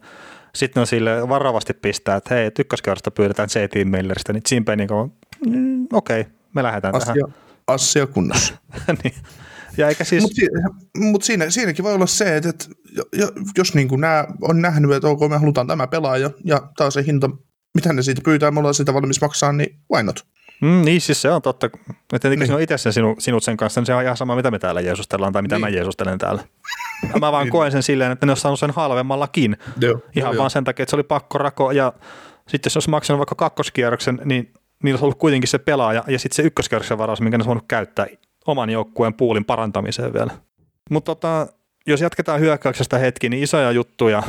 Sitten 0.56 0.82
on 0.82 0.88
sille 0.88 1.30
varovasti 1.30 1.74
pistää, 1.74 2.16
että 2.16 2.36
hei, 2.36 2.52
ykköskerrosta 2.60 3.12
pyydetään 3.12 3.50
C-Team 3.50 3.88
Milleristä, 3.88 4.34
niin 4.34 4.44
Jim 4.52 4.66
Penning 4.66 4.92
on, 4.92 5.12
mm, 5.46 5.88
okei, 5.94 6.22
okay, 6.22 6.34
me 6.56 6.64
lähdetään 6.64 6.96
asia, 6.96 7.14
tähän. 7.14 7.36
Asia 7.68 8.08
kunnossa. 8.08 8.54
niin. 9.04 9.14
Ja 9.78 9.88
eikä 9.90 10.04
siis... 10.04 10.24
Mutta 10.24 10.42
mut 10.98 11.24
siinä, 11.24 11.50
siinäkin 11.50 11.86
voi 11.86 11.94
olla 11.94 12.08
se, 12.08 12.38
että, 12.38 12.50
että 12.50 12.66
jos 13.58 13.76
niin 13.76 13.88
nämä 13.98 14.26
on 14.42 14.62
nähnyt, 14.62 14.92
että 14.92 15.08
ok, 15.08 15.30
me 15.30 15.38
halutaan 15.38 15.68
tämä 15.68 15.88
pelaaja, 15.88 16.30
ja 16.46 16.72
taas 16.78 16.94
se 16.94 17.06
hinta, 17.06 17.30
mitä 17.76 17.94
ne 17.94 18.02
siitä 18.02 18.22
pyytää, 18.26 18.52
me 18.52 18.60
ollaan 18.60 18.74
sitä 18.74 18.94
valmis 18.94 19.22
maksaa, 19.22 19.52
niin 19.52 19.80
why 19.94 20.04
not? 20.04 20.26
Mm, 20.62 20.82
niin, 20.86 21.02
siis 21.02 21.22
se 21.22 21.32
on 21.32 21.42
totta. 21.42 21.70
Että 22.14 22.30
niin. 22.30 22.54
on 22.54 22.62
itse 22.62 22.78
sen 22.78 22.94
sinu, 22.94 23.16
sinut 23.20 23.44
sen 23.44 23.58
kanssa, 23.58 23.82
niin 23.82 23.86
se 23.86 23.96
on 23.96 24.04
ihan 24.04 24.18
sama, 24.18 24.36
mitä 24.36 24.52
me 24.52 24.60
täällä 24.60 24.82
jeesustellaan 24.82 25.34
tai 25.34 25.42
mitä 25.42 25.56
niin. 25.56 25.62
mä 25.62 25.70
jeesustelen 25.70 26.18
täällä. 26.18 26.44
Mä 27.20 27.32
vaan 27.32 27.44
niin. 27.44 27.52
koen 27.52 27.72
sen 27.72 27.84
silleen, 27.84 28.12
että 28.12 28.26
ne 28.26 28.32
olisi 28.32 28.42
saanut 28.42 28.60
sen 28.60 28.72
halvemmallakin. 28.72 29.58
Joo, 29.82 30.00
ihan 30.16 30.34
joo, 30.34 30.40
vaan 30.40 30.50
sen 30.50 30.64
takia, 30.64 30.84
että 30.84 30.90
se 30.90 30.96
oli 30.96 31.04
pakko 31.04 31.38
rako. 31.38 31.72
Ja 31.72 31.94
sitten 32.48 32.70
jos 32.70 32.78
olisi 32.78 32.90
maksanut 32.90 33.18
vaikka 33.18 33.36
kakkoskierroksen, 33.36 34.22
niin 34.26 34.54
niillä 34.84 34.96
olisi 34.96 35.06
ollut 35.06 35.18
kuitenkin 35.18 35.48
se 35.48 35.60
pelaaja 35.60 36.04
ja 36.08 36.20
sitten 36.20 36.36
se 36.36 36.44
ykköskierroksen 36.44 36.98
varaus, 36.98 37.22
minkä 37.22 37.38
ne 37.38 37.42
olisi 37.42 37.48
voinut 37.48 37.66
käyttää 37.68 38.08
oman 38.48 38.70
joukkueen 38.70 39.14
puulin 39.14 39.46
parantamiseen 39.46 40.14
vielä. 40.14 40.32
Mutta 40.90 41.16
tota, 41.16 41.48
jos 41.88 42.02
jatketaan 42.02 42.40
hyökkäyksestä 42.40 42.98
hetki, 42.98 43.30
niin 43.30 43.44
isoja 43.44 43.72
juttuja 43.72 44.24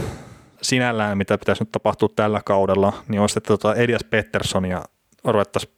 sinällään, 0.62 1.18
mitä 1.18 1.38
pitäisi 1.38 1.62
nyt 1.62 1.72
tapahtua 1.72 2.08
tällä 2.16 2.40
kaudella, 2.44 2.92
niin 3.08 3.20
on 3.20 3.28
sitten 3.28 3.48
tota 3.48 3.74
Elias 3.74 4.04
Petterssonia 4.04 4.84
ruvettaisiin 5.24 5.72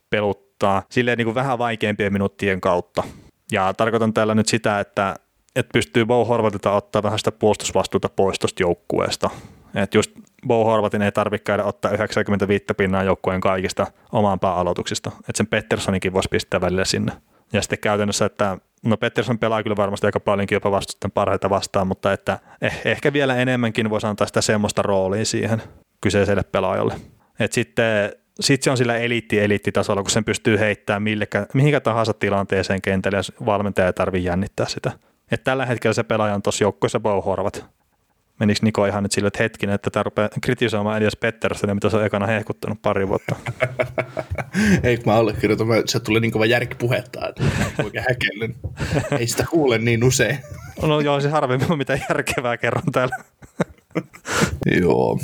peluttaa 0.59 0.83
silleen 0.91 1.19
niin 1.19 1.27
kuin 1.27 1.35
vähän 1.35 1.59
vaikeampien 1.59 2.13
minuuttien 2.13 2.61
kautta. 2.61 3.03
Ja 3.53 3.75
tarkoitan 3.75 4.15
tällä 4.15 4.35
nyt 4.35 4.49
sitä, 4.49 4.81
että, 4.81 5.17
että 5.57 5.73
pystyy 5.73 6.05
Bo 6.05 6.25
Horvatilta 6.25 6.73
ottaa 6.73 7.03
vähän 7.03 7.19
sitä 7.19 7.33
puolustusvastuuta 7.33 8.09
pois 8.09 8.39
tuosta 8.39 8.63
joukkueesta. 8.63 9.31
Että 9.75 9.99
just 9.99 10.11
Bo 10.47 10.65
Horvatin 10.65 11.03
ei 11.03 11.13
tarvitse 11.13 11.45
käydä 11.45 11.65
ottaa 11.65 11.91
95 11.91 12.65
pinnaa 12.77 13.03
joukkueen 13.03 13.41
kaikista 13.41 13.87
omaan 14.13 14.41
pääaloituksista. 14.41 15.11
Että 15.19 15.37
sen 15.37 15.47
Petterssonikin 15.47 16.13
voisi 16.13 16.29
pistää 16.29 16.61
välillä 16.61 16.85
sinne. 16.85 17.13
Ja 17.53 17.63
sitten 17.63 17.79
käytännössä, 17.79 18.25
että 18.25 18.59
no 18.85 18.97
Pettersson 18.97 19.39
pelaa 19.39 19.63
kyllä 19.63 19.77
varmasti 19.77 20.07
aika 20.07 20.21
paljonkin 20.21 20.57
jopa 20.57 20.71
vastusten 20.71 21.11
parhaita 21.11 21.51
vastaan, 21.51 21.87
mutta 21.87 22.13
että 22.13 22.39
eh, 22.63 22.81
ehkä 22.85 23.13
vielä 23.13 23.37
enemmänkin 23.37 23.91
voisi 23.91 24.07
antaa 24.07 24.27
sitä 24.27 24.41
semmoista 24.41 24.83
roolia 24.83 25.25
siihen 25.25 25.63
kyseiselle 26.01 26.43
pelaajalle. 26.43 26.95
Et 27.41 27.53
sitten 27.53 28.13
sit 28.41 28.63
se 28.63 28.71
on 28.71 28.77
sillä 28.77 28.97
eliitti-eliittitasolla, 28.97 30.03
kun 30.03 30.11
sen 30.11 30.25
pystyy 30.25 30.59
heittämään 30.59 31.03
millekä, 31.03 31.47
mihinkä 31.55 31.81
tahansa 31.81 32.13
tilanteeseen 32.13 32.83
kentälle 32.83 33.17
ja 33.17 33.47
valmentaja 33.47 33.87
ei 33.87 33.93
tarvitse 33.93 34.27
jännittää 34.29 34.67
sitä. 34.69 34.93
Et 35.31 35.45
tällä 35.45 35.67
hetkellä 35.67 35.95
se 35.95 36.03
pelaaja 36.03 36.35
on 36.35 36.43
tuossa 36.43 36.65
joukkueessa 36.65 37.01
Bauhorvat. 37.01 37.67
Menikö 38.41 38.61
Niko 38.63 38.87
ihan 38.87 39.03
nyt 39.03 39.13
sille, 39.13 39.29
että 39.29 39.43
hetkin, 39.43 39.71
että 39.71 39.91
tämä 39.91 40.03
rupeaa 40.03 40.29
kritisoimaan 40.43 40.97
Elias 40.97 41.17
Petterssonia, 41.17 41.75
mitä 41.75 41.91
se 41.91 41.97
on 41.97 42.05
ekana 42.05 42.27
hehkuttanut 42.27 42.83
pari 42.83 43.09
vuotta. 43.09 43.37
Ei, 44.83 44.97
kun 44.97 45.13
mä 45.13 45.19
allekirjoitan, 45.19 45.67
se 45.87 46.01
tuli 46.01 46.21
niin 46.21 46.33
kova 46.33 46.47
järkipuhetta, 46.47 47.29
että 47.29 47.43
oikein 47.85 48.05
häkellen. 48.09 48.55
Ei 49.19 49.27
sitä 49.27 49.47
kuule 49.51 49.79
niin 49.79 50.05
usein. 50.05 50.39
No 50.83 51.01
joo, 51.01 51.21
se 51.21 51.29
harvemmin 51.29 51.79
mitä 51.79 51.99
järkevää 52.09 52.57
kerron 52.57 52.93
täällä. 52.93 53.17
joo. 54.81 55.19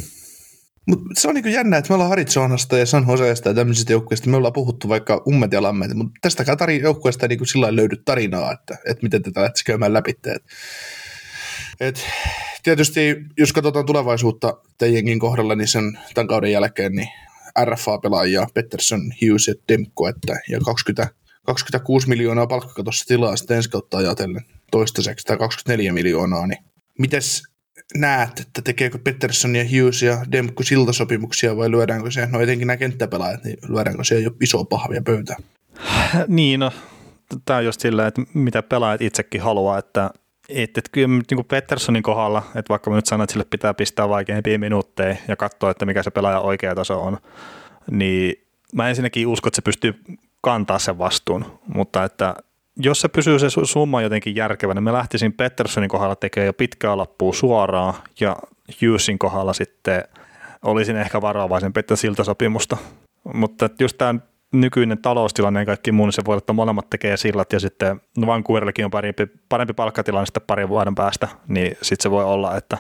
Mutta 0.91 1.21
se 1.21 1.29
on 1.29 1.35
niin 1.35 1.53
jännä, 1.53 1.77
että 1.77 1.91
me 1.91 1.95
ollaan 1.95 2.13
Arizonasta 2.13 2.79
ja 2.79 2.87
San 2.87 3.07
Joseesta 3.09 3.49
ja 3.49 3.55
tämmöisistä 3.55 3.93
joukkueista, 3.93 4.31
me 4.31 4.37
ollaan 4.37 4.53
puhuttu 4.53 4.89
vaikka 4.89 5.23
ummet 5.29 5.53
ja 5.53 5.63
lammet, 5.63 5.95
mutta 5.95 6.13
tästäkään 6.21 6.59
tari- 6.59 6.83
joukkueesta 6.83 7.27
ei 7.27 7.29
niin 7.29 7.47
sillä 7.47 7.77
löydy 7.77 7.97
tarinaa, 8.05 8.53
että, 8.53 8.79
että 8.87 9.03
miten 9.03 9.23
tätä 9.23 9.43
lähtisi 9.43 9.65
käymään 9.65 9.93
läpi. 9.93 10.11
Et, 10.11 10.43
et, 11.81 12.01
tietysti, 12.63 13.17
jos 13.39 13.53
katsotaan 13.53 13.87
tulevaisuutta 13.87 14.57
teidänkin 14.79 15.19
kohdalla, 15.19 15.55
niin 15.55 15.69
sen 15.69 15.99
tämän 16.15 16.29
kauden 16.29 16.53
jälkeen 16.53 16.93
niin 16.93 17.09
RFA-pelaajia, 17.65 18.47
Pettersson, 18.55 19.01
Hughes 19.23 19.49
ja 19.49 19.55
Demko, 19.69 20.09
että, 20.09 20.41
ja 20.49 20.61
20, 20.61 21.15
26 21.47 22.09
miljoonaa 22.09 22.47
palkkakatossa 22.47 23.05
tilaa 23.05 23.37
sitten 23.37 23.57
ensi 23.57 23.71
kautta 23.71 23.99
ajatellen 23.99 24.45
toistaiseksi, 24.71 25.27
tai 25.27 25.39
24 25.39 25.93
miljoonaa, 25.93 26.47
niin 26.47 26.65
mites 26.99 27.50
näet, 27.95 28.41
että 28.41 28.63
tekeekö 28.63 28.99
Pettersson 28.99 29.57
ja 29.57 29.65
Hughes 29.65 30.03
ja 30.03 30.19
Demko 30.33 30.63
siltasopimuksia 30.63 31.57
vai 31.57 31.71
lyödäänkö 31.71 32.11
se, 32.11 32.27
no 32.27 32.41
etenkin 32.41 32.67
nämä 32.67 32.77
kenttäpelaajat, 32.77 33.45
niin 33.45 33.59
lyödäänkö 33.69 34.05
se? 34.05 34.21
Jo 34.21 34.31
iso 34.41 34.65
pahvia 34.65 35.03
pöytä? 35.03 35.37
Niin, 36.29 36.61
no 36.61 36.73
tämä 37.45 37.57
on 37.57 37.65
just 37.65 37.81
sillä, 37.81 38.07
että 38.07 38.23
mitä 38.35 38.63
pelaajat 38.63 39.03
itsekin 39.03 39.41
haluaa, 39.41 39.79
että 39.79 40.11
että, 40.49 40.81
että 40.81 40.91
kyllä 40.93 41.09
niin 41.09 41.25
kuin 41.35 41.47
Petterssonin 41.47 42.03
kohdalla, 42.03 42.43
että 42.47 42.69
vaikka 42.69 42.91
mä 42.91 42.97
nyt 42.97 43.07
sanon, 43.07 43.25
että 43.25 43.33
sille 43.33 43.47
pitää 43.51 43.75
pistää 43.75 44.09
vaikeimpia 44.09 44.59
minuutteja 44.59 45.17
ja 45.29 45.37
katsoa, 45.37 45.71
että 45.71 45.87
mikä 45.87 46.03
se 46.03 46.11
pelaaja 46.11 46.41
oikea 46.41 46.75
taso 46.75 47.03
on, 47.03 47.19
niin 47.91 48.47
mä 48.75 48.89
ensinnäkin 48.89 49.27
uskon, 49.27 49.49
että 49.49 49.57
se 49.57 49.63
pystyy 49.63 49.95
kantaa 50.41 50.79
sen 50.79 50.99
vastuun, 50.99 51.61
mutta 51.75 52.05
että 52.05 52.35
jos 52.77 53.01
se 53.01 53.09
pysyy 53.09 53.39
se 53.39 53.47
summa 53.65 54.03
jotenkin 54.03 54.37
järkevänä, 54.37 54.79
niin 54.79 54.85
mä 54.85 54.93
lähtisin 54.93 55.33
Petterssonin 55.33 55.91
kohdalla 55.91 56.17
tekemään 56.17 56.47
jo 56.47 56.53
pitkää 56.53 56.97
lappua 56.97 57.33
suoraan 57.33 57.95
ja 58.21 58.37
Hughesin 58.83 59.19
kohdalla 59.19 59.53
sitten 59.53 60.05
olisin 60.63 60.97
ehkä 60.97 61.21
varovaisempi, 61.21 61.81
että 61.81 61.97
siltä 61.97 62.25
sopimusta. 62.25 62.77
Mutta 63.35 63.69
just 63.81 63.99
tämä 63.99 64.15
nykyinen 64.53 64.99
taloustilanne 64.99 65.61
ja 65.61 65.67
kaikki 65.67 65.93
muu, 65.93 66.07
niin 66.07 66.13
se 66.13 66.23
voi 66.27 66.33
olla, 66.33 66.39
että 66.39 66.53
molemmat 66.53 66.91
tekee 66.91 67.17
sillat 67.17 67.53
ja 67.53 67.61
sitten 67.61 68.01
Vancouverillekin 68.27 68.85
on 68.85 68.91
parempi, 68.91 69.27
parempi 69.49 69.73
palkkatilanne 69.73 70.27
sitten 70.27 70.43
parin 70.47 70.69
vuoden 70.69 70.95
päästä, 70.95 71.29
niin 71.49 71.77
sitten 71.83 72.03
se 72.03 72.11
voi 72.11 72.25
olla, 72.25 72.57
että, 72.57 72.79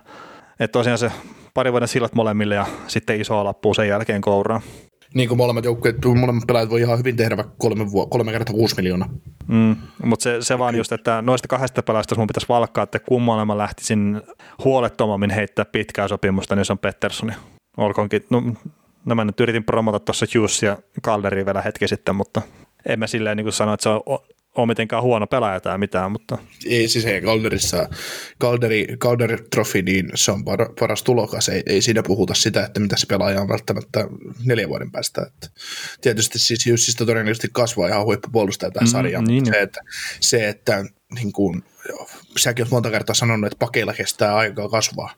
että 0.60 0.72
tosiaan 0.72 0.98
se 0.98 1.12
pari 1.54 1.72
vuoden 1.72 1.88
sillat 1.88 2.14
molemmille 2.14 2.54
ja 2.54 2.66
sitten 2.86 3.20
iso 3.20 3.44
lappu 3.44 3.74
sen 3.74 3.88
jälkeen 3.88 4.20
kouraan. 4.20 4.62
Niin 5.14 5.28
kuin 5.28 5.38
molemmat 5.38 5.64
joukkueet, 5.64 5.96
molemmat 6.04 6.46
pelaajat 6.46 6.70
voi 6.70 6.80
ihan 6.80 6.98
hyvin 6.98 7.16
tehdä 7.16 7.36
vaikka 7.36 7.54
kolme, 7.58 7.84
vuo- 7.84 8.06
kolme 8.06 8.32
kertaa 8.32 8.54
kuusi 8.54 8.76
miljoonaa. 8.76 9.08
Mm, 9.50 9.76
mutta 10.04 10.22
se, 10.22 10.36
se 10.40 10.58
vaan 10.58 10.76
just, 10.76 10.92
että 10.92 11.22
noista 11.22 11.48
kahdesta 11.48 11.82
pelaajasta 11.82 12.14
mun 12.14 12.26
pitäisi 12.26 12.48
valkkaa, 12.48 12.84
että 12.84 12.98
kummalle 12.98 13.44
mä 13.44 13.58
lähtisin 13.58 14.22
huolettomammin 14.64 15.30
heittää 15.30 15.64
pitkää 15.64 16.08
sopimusta, 16.08 16.56
niin 16.56 16.64
se 16.64 16.72
on 16.72 16.78
Petterssoni. 16.78 17.32
Olkoonkin, 17.76 18.22
no 18.30 18.42
No 19.04 19.14
mä 19.14 19.24
nyt 19.24 19.40
yritin 19.40 19.64
promota 19.64 20.00
tuossa 20.00 20.26
Hughes 20.34 20.62
ja 20.62 20.78
Calderi 21.02 21.46
vielä 21.46 21.62
hetki 21.62 21.88
sitten, 21.88 22.16
mutta 22.16 22.42
en 22.86 22.98
mä 22.98 23.06
silleen 23.06 23.36
niin 23.36 23.52
sano, 23.52 23.72
että 23.72 23.82
se 23.82 23.88
on, 23.88 24.18
on 24.56 24.68
mitenkään 24.68 25.02
huono 25.02 25.26
pelaaja 25.26 25.60
tai 25.60 25.78
mitään, 25.78 26.12
mutta... 26.12 26.38
Ei 26.66 26.88
siis 26.88 27.04
ei 27.04 27.20
Calderissa, 27.20 27.88
Calderi, 28.40 28.86
Calderi 28.98 29.36
Trophy, 29.50 29.82
niin 29.82 30.10
se 30.14 30.32
on 30.32 30.44
par, 30.44 30.68
paras 30.80 31.02
tulokas, 31.02 31.48
ei, 31.48 31.62
ei 31.66 31.82
siinä 31.82 32.02
puhuta 32.02 32.34
sitä, 32.34 32.64
että 32.64 32.80
mitä 32.80 32.96
se 32.96 33.06
pelaaja 33.06 33.40
on 33.40 33.48
välttämättä 33.48 34.06
neljän 34.44 34.68
vuoden 34.68 34.90
päästä. 34.90 35.22
Että 35.22 35.48
tietysti 36.00 36.38
siis 36.38 36.66
Hughesista 36.66 37.06
todennäköisesti 37.06 37.48
kasvaa 37.52 37.88
ihan 37.88 38.04
huippupuolustaja 38.04 38.70
tähän 38.70 38.88
mm, 38.88 38.92
sarjaan, 38.92 39.24
niin. 39.24 39.46
se, 39.46 39.60
että, 39.60 39.80
se, 40.20 40.48
että 40.48 40.84
niin 41.14 41.32
kuin, 41.32 41.64
säkin 42.38 42.62
olet 42.62 42.72
monta 42.72 42.90
kertaa 42.90 43.14
sanonut, 43.14 43.46
että 43.46 43.58
pakeilla 43.58 43.94
kestää 43.94 44.36
aikaa 44.36 44.68
kasvaa, 44.68 45.14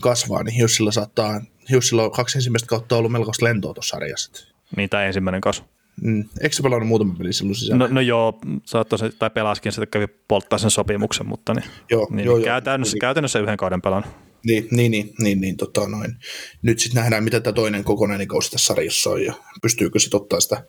kasvaa 0.00 0.42
niin 0.42 0.54
Hughesilla 0.54 0.92
saattaa 0.92 1.40
Jussilla 1.68 2.04
on 2.04 2.10
kaksi 2.10 2.38
ensimmäistä 2.38 2.66
kautta 2.66 2.96
ollut 2.96 3.12
melkoista 3.12 3.44
lentoa 3.44 3.74
tuossa 3.74 3.96
sarjassa. 3.96 4.46
Niin, 4.76 4.90
tai 4.90 5.06
ensimmäinen 5.06 5.40
kasvu. 5.40 5.66
Mm. 6.02 6.24
Eikö 6.40 6.56
se 6.56 6.62
pelannut 6.62 6.88
muutama 6.88 7.14
peli 7.18 7.32
silloin 7.32 7.54
sisällä? 7.54 7.78
No, 7.88 7.94
no 7.94 8.00
joo, 8.00 8.40
saattoi 8.64 8.98
se, 8.98 9.10
tai 9.18 9.30
pelaskin, 9.30 9.72
sitten 9.72 9.88
kävi 9.88 10.06
polttaa 10.28 10.58
sen 10.58 10.70
sopimuksen, 10.70 11.26
mutta 11.26 11.54
niin, 11.54 11.64
joo, 11.90 12.06
niin, 12.10 12.26
joo, 12.26 12.36
niin 12.36 12.44
käytännössä, 12.44 12.94
niin. 12.94 13.00
käytännössä 13.00 13.38
yhden 13.38 13.56
kauden 13.56 13.82
pelannut. 13.82 14.10
Niin, 14.46 14.68
niin, 14.70 14.90
niin, 14.90 15.14
niin, 15.18 15.40
niin 15.40 15.56
tota 15.56 15.88
noin. 15.88 16.16
Nyt 16.62 16.78
sitten 16.78 17.00
nähdään, 17.00 17.24
mitä 17.24 17.40
tämä 17.40 17.52
toinen 17.54 17.84
kokonainen 17.84 18.28
kausi 18.28 18.50
tässä 18.50 18.66
sarjassa 18.66 19.10
on, 19.10 19.24
ja 19.24 19.34
pystyykö 19.62 19.98
sitten 19.98 20.20
ottaa 20.20 20.40
sitä 20.40 20.64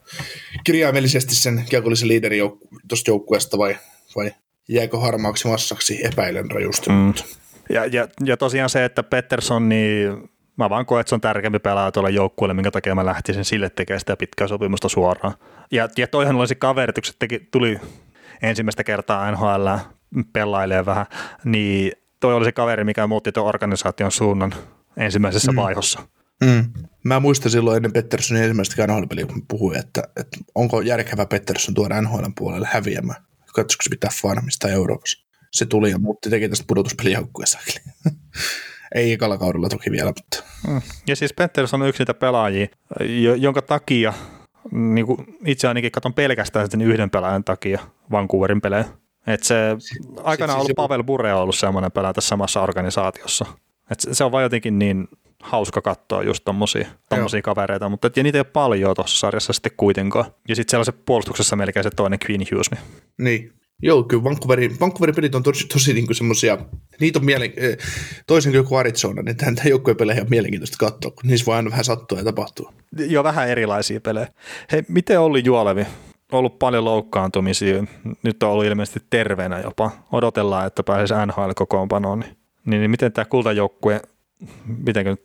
kirjaimellisesti 0.64 1.36
sen 1.36 1.66
kiekollisen 1.70 2.08
liiderin 2.08 2.44
jouk- 2.46 2.80
tuosta 2.88 3.12
joukkueesta, 3.12 3.58
vai, 3.58 3.78
vai 4.16 4.32
jääkö 4.70 4.98
harmaaksi 4.98 5.48
massaksi, 5.48 6.06
epäilen 6.06 6.52
rajusti. 6.52 6.90
Mm. 6.90 7.14
Ja, 7.70 7.86
ja, 7.86 8.08
ja, 8.26 8.38
tosiaan 8.38 8.70
se, 8.70 8.86
että 8.86 9.04
Pettersson, 9.04 9.70
niin 9.70 10.30
Mä 10.58 10.70
vaan 10.70 10.86
koen, 10.86 11.02
että 11.02 11.10
se 11.10 11.16
on 11.16 11.22
tärkeämpi 11.22 11.60
pelaaja 11.60 11.92
tuolle 11.92 12.10
joukkueelle, 12.10 12.54
minkä 12.54 12.72
takia 12.72 12.96
mä 12.96 13.06
lähtisin 13.06 13.46
sille 13.46 13.70
tekemään 13.70 14.00
sitä 14.00 14.18
pitkää 14.18 14.48
sopimusta 14.48 14.90
suoraan. 14.90 15.34
Ja, 15.72 15.90
ja 15.98 16.08
toihan 16.08 16.36
olisi 16.36 16.56
kaveri, 16.56 16.90
että 16.90 17.02
teki, 17.20 17.40
tuli 17.52 17.80
ensimmäistä 18.42 18.84
kertaa 18.84 19.32
NHL 19.32 19.68
pelailee 20.34 20.86
vähän, 20.86 21.06
niin 21.46 21.92
toi 22.20 22.34
oli 22.34 22.46
se 22.46 22.52
kaveri, 22.52 22.84
mikä 22.84 23.08
muutti 23.08 23.32
tuon 23.32 23.48
organisaation 23.48 24.12
suunnan 24.12 24.54
ensimmäisessä 24.98 25.52
mm. 25.52 25.56
vaihossa. 25.56 26.00
Mm. 26.46 26.74
Mä 27.04 27.20
muistan 27.20 27.52
silloin 27.52 27.76
ennen 27.76 27.94
Petterssonin 27.94 28.44
ensimmäistä 28.44 28.88
NHL-peliä, 28.88 29.26
kun 29.26 29.48
puhuin, 29.48 29.80
että, 29.80 30.04
että 30.16 30.38
onko 30.56 30.82
järkevä 30.82 31.26
Pettersson 31.26 31.74
tuoda 31.76 32.02
NHL 32.02 32.26
puolelle 32.38 32.68
häviämään. 32.72 33.24
Katsoiko 33.54 33.84
se 33.84 33.90
pitää 33.90 34.10
Farmista 34.22 34.70
Euroopassa. 34.70 35.28
Se 35.52 35.66
tuli 35.66 35.92
ja 35.92 36.00
muutti, 36.00 36.30
teki 36.30 36.50
tästä 36.50 36.66
pudotuspelijoukkueessa. 36.68 37.60
Ei 38.96 39.14
ekalla 39.14 39.38
kaudella 39.38 39.70
toki 39.70 39.92
vielä, 39.92 40.14
mutta... 40.18 40.44
Ja 41.08 41.16
siis 41.16 41.34
Pettersson 41.34 41.82
on 41.82 41.88
yksi 41.88 42.02
niitä 42.02 42.14
pelaajia, 42.14 42.68
jonka 43.38 43.62
takia 43.62 44.14
niin 44.72 45.06
kuin 45.06 45.38
itse 45.46 45.68
ainakin 45.68 45.92
katson 45.92 46.14
pelkästään 46.14 46.72
sen 46.72 46.82
yhden 46.82 47.10
pelaajan 47.10 47.44
takia 47.44 47.80
Vancouverin 48.12 48.62
pelejä. 48.62 48.86
Et 49.28 49.44
se 49.44 49.56
aikana 50.24 50.54
siis, 50.54 50.62
ollut 50.62 50.76
Pavel 50.76 51.04
Bure 51.04 51.34
on 51.34 51.42
ollut 51.42 51.56
semmoinen 51.56 51.92
pelaaja 51.92 52.14
tässä 52.14 52.28
samassa 52.28 52.62
organisaatiossa. 52.62 53.46
Et 53.92 54.00
se 54.12 54.24
on 54.24 54.32
vain 54.32 54.44
jotenkin 54.44 54.80
niin 54.80 55.08
hauska 55.42 55.82
katsoa 55.82 56.24
just 56.24 56.44
tommosia, 56.46 56.88
tommosia 57.10 57.42
kavereita, 57.42 57.90
mutta 57.90 58.10
ja 58.16 58.24
niitä 58.24 58.38
ei 58.38 58.40
ole 58.40 58.52
paljon 58.54 58.96
tuossa 58.96 59.20
sarjassa 59.20 59.54
sitten 59.54 59.72
kuitenkaan. 59.78 60.26
Ja 60.48 60.56
sitten 60.56 60.72
sellaisen 60.72 60.94
puolustuksessa 61.06 61.56
melkein 61.56 61.84
se 61.84 61.90
toinen 61.90 62.20
Queen 62.30 62.42
Hughes. 62.52 62.72
Niin. 62.72 62.82
niin. 63.18 63.54
Joo, 63.82 64.04
kyllä 64.04 64.24
Vancouverin, 64.24 64.80
Vancouverin 64.80 65.16
pelit 65.16 65.36
on 65.36 65.44
tosi, 65.44 65.68
tosi 65.68 65.94
niin 65.94 66.16
semmoisia, 66.16 66.58
niitä 67.00 67.20
on 67.20 67.26
mielen, 67.26 67.54
eh, 67.58 67.78
toisen 68.28 68.52
kuin 68.52 68.58
joku 68.58 68.76
Arizona, 68.76 69.22
niin 69.22 69.38
tämän, 69.38 69.56
tämän 69.56 69.70
joukkojen 69.70 69.98
pelejä 69.98 70.22
on 70.22 70.30
mielenkiintoista 70.30 70.78
katsoa, 70.80 71.12
kun 71.12 71.24
niissä 71.24 71.46
voi 71.46 71.56
aina 71.56 71.70
vähän 71.70 71.86
sattua 71.86 72.18
ja 72.18 72.24
tapahtua. 72.24 72.74
Joo, 72.98 73.24
vähän 73.24 73.50
erilaisia 73.50 74.02
pelejä. 74.02 74.28
Hei, 74.72 74.84
miten 74.88 75.20
oli 75.20 75.42
Juolevi? 75.46 75.86
Ollut 76.32 76.60
paljon 76.60 76.86
loukkaantumisia, 76.86 77.84
nyt 78.24 78.44
on 78.44 78.50
ollut 78.50 78.66
ilmeisesti 78.66 79.00
terveenä 79.10 79.60
jopa. 79.60 79.92
Odotellaan, 80.12 80.68
että 80.68 80.84
pääsisi 80.84 81.14
NHL-kokoonpanoon. 81.14 82.20
Niin, 82.20 82.38
niin, 82.66 82.80
niin 82.80 82.92
miten 82.92 83.14
tämä 83.14 83.26
kultajoukkue, 83.26 84.02
mitenkö 84.86 85.16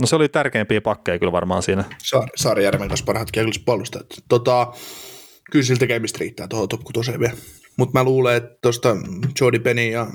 No 0.00 0.06
se 0.06 0.16
oli 0.16 0.28
tärkeimpiä 0.28 0.80
pakkeja 0.80 1.18
kyllä 1.18 1.32
varmaan 1.32 1.62
siinä. 1.62 1.84
Saar, 1.98 2.28
Saarijärven 2.36 2.88
kanssa 2.88 3.06
parhaat 3.06 3.32
kiekkolliset 3.32 3.64
puolustajat. 3.64 4.06
Tota, 4.28 4.72
kyllä 5.50 5.64
sillä 5.64 5.78
tekemistä 5.78 6.18
riittää 6.20 6.48
tuohon 6.48 6.68
top 6.68 6.80
vielä. 7.20 7.34
Mutta 7.76 7.98
mä 7.98 8.04
luulen, 8.04 8.36
että 8.36 8.58
tuosta 8.62 8.96
Jordi 9.40 9.58
Penny 9.58 9.90
ja 9.90 10.06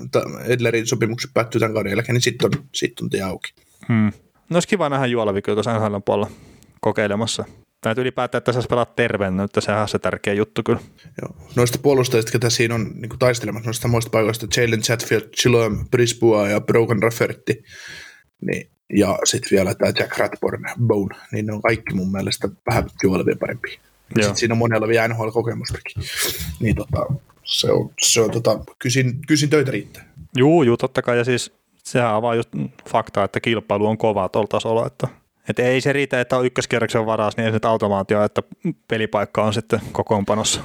Edlerin 0.45 0.87
sopimukset 0.87 1.31
päättyy 1.33 1.59
tämän 1.59 1.73
kauden 1.73 1.89
jälkeen, 1.89 2.13
niin 2.13 2.21
sitten 2.21 2.45
on, 2.45 2.65
sit 2.75 2.99
on 3.01 3.09
tie 3.09 3.21
auki. 3.21 3.53
Hmm. 3.87 4.11
No 4.49 4.53
olisi 4.53 4.67
kiva 4.67 4.89
nähdä 4.89 5.05
Juolavi 5.05 5.41
kyllä 5.41 5.55
tuossa 5.55 5.79
NHL 5.79 5.97
puolella 6.05 6.31
kokeilemassa. 6.81 7.45
Tai 7.81 7.93
ylipäätään, 7.97 8.39
että 8.39 8.53
saisi 8.53 8.67
pelata 8.67 8.93
terveenä, 8.95 9.43
että 9.43 9.61
sehän 9.61 9.81
on 9.81 9.87
se 9.87 9.99
tärkeä 9.99 10.33
juttu 10.33 10.63
kyllä. 10.63 10.79
Joo. 11.21 11.47
Noista 11.55 11.79
puolustajista, 11.81 12.31
ketä 12.31 12.49
siinä 12.49 12.75
on 12.75 12.91
niin 12.95 13.19
taistelemassa 13.19 13.67
noista 13.67 13.81
samoista 13.81 14.09
paikoista, 14.09 14.47
Jalen 14.57 14.81
Chatfield, 14.81 15.23
Chiloem, 15.37 15.77
Brisbua 15.91 16.49
ja 16.49 16.61
Brogan 16.61 17.03
Rafferty, 17.03 17.63
niin, 18.41 18.71
ja 18.97 19.19
sitten 19.23 19.49
vielä 19.51 19.75
tämä 19.75 19.91
Jack 19.99 20.17
Ratborn, 20.17 20.65
Bone, 20.87 21.15
niin 21.31 21.45
ne 21.45 21.53
on 21.53 21.61
kaikki 21.61 21.95
mun 21.95 22.11
mielestä 22.11 22.49
vähän 22.69 22.89
juolevia 23.03 23.35
parempia. 23.39 23.79
Sitten 24.09 24.35
siinä 24.35 24.53
on 24.53 24.57
monella 24.57 24.87
vielä 24.87 25.07
NHL-kokemustakin. 25.07 26.03
Niin 26.59 26.75
tota, 26.75 27.05
se 27.43 27.71
on, 27.71 27.89
se 28.01 28.21
on 28.21 28.31
tota, 28.31 28.59
kysin, 28.79 29.19
kysin 29.27 29.49
töitä 29.49 29.71
riittää. 29.71 30.13
Juu, 30.37 30.63
juu, 30.63 30.77
totta 30.77 31.01
kai. 31.01 31.17
Ja 31.17 31.23
siis 31.23 31.53
sehän 31.83 32.15
on 32.15 32.21
vaan 32.21 32.37
just 32.37 32.49
fakta, 32.89 33.23
että 33.23 33.39
kilpailu 33.39 33.87
on 33.87 33.97
kova 33.97 34.29
tuolla 34.29 34.47
tasolla, 34.47 34.87
että 34.87 35.07
että 35.49 35.63
ei 35.63 35.81
se 35.81 35.93
riitä, 35.93 36.21
että 36.21 36.37
on 36.37 36.45
ykköskierroksen 36.45 37.05
varas, 37.05 37.37
niin 37.37 37.45
ei 37.45 37.51
se 37.51 37.59
automaatio, 37.63 38.23
että 38.23 38.43
pelipaikka 38.87 39.43
on 39.43 39.53
sitten 39.53 39.81
kokoonpanossa. 39.91 40.61